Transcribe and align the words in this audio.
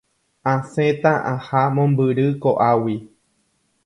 Asẽta 0.51 1.11
aha 1.33 1.61
mombyry 1.75 2.25
ko'águi. 2.47 2.95